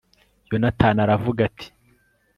yonatani 0.49 0.99
aravuga 1.05 1.39
ati 1.49 1.67